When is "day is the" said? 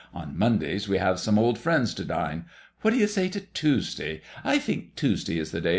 5.23-5.61